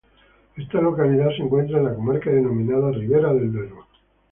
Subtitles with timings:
[0.57, 3.85] Esta localidad se encuentra en la comarca denominada Ribera del Duero.